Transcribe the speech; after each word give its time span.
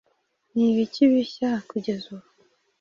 Ni 0.53 0.63
ibiki 0.71 1.03
bishya 1.11 1.51
kugeza 1.69 2.05
ubu? 2.15 2.27